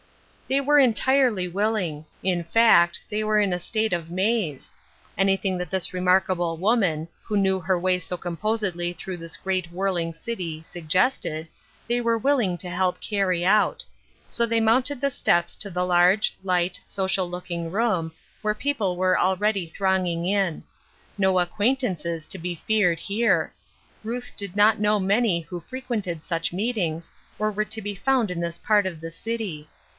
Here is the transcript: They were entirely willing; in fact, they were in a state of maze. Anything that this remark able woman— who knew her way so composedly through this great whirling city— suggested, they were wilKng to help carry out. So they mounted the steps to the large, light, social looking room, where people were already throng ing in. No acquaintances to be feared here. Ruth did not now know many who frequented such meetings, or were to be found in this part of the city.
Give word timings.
They 0.47 0.59
were 0.59 0.79
entirely 0.79 1.47
willing; 1.47 2.05
in 2.23 2.43
fact, 2.43 3.01
they 3.09 3.23
were 3.23 3.39
in 3.39 3.53
a 3.53 3.59
state 3.59 3.93
of 3.93 4.09
maze. 4.11 4.69
Anything 5.17 5.57
that 5.59 5.69
this 5.69 5.93
remark 5.93 6.25
able 6.29 6.57
woman— 6.57 7.07
who 7.23 7.37
knew 7.37 7.59
her 7.61 7.79
way 7.79 7.99
so 7.99 8.17
composedly 8.17 8.91
through 8.93 9.17
this 9.17 9.37
great 9.37 9.71
whirling 9.71 10.13
city— 10.13 10.63
suggested, 10.67 11.47
they 11.87 12.01
were 12.01 12.19
wilKng 12.19 12.57
to 12.59 12.69
help 12.69 12.99
carry 12.99 13.45
out. 13.45 13.85
So 14.27 14.45
they 14.45 14.59
mounted 14.59 14.99
the 14.99 15.11
steps 15.11 15.55
to 15.57 15.69
the 15.69 15.85
large, 15.85 16.35
light, 16.43 16.79
social 16.83 17.29
looking 17.29 17.71
room, 17.71 18.11
where 18.41 18.55
people 18.55 18.97
were 18.97 19.17
already 19.19 19.67
throng 19.67 20.07
ing 20.07 20.25
in. 20.25 20.63
No 21.17 21.39
acquaintances 21.39 22.25
to 22.27 22.39
be 22.39 22.55
feared 22.55 22.99
here. 22.99 23.53
Ruth 24.03 24.31
did 24.35 24.55
not 24.57 24.79
now 24.79 24.97
know 24.97 24.99
many 24.99 25.41
who 25.41 25.61
frequented 25.61 26.25
such 26.25 26.51
meetings, 26.51 27.11
or 27.39 27.51
were 27.51 27.65
to 27.65 27.81
be 27.81 27.93
found 27.95 28.31
in 28.31 28.39
this 28.41 28.57
part 28.57 28.85
of 28.87 28.99
the 28.99 29.11
city. 29.11 29.69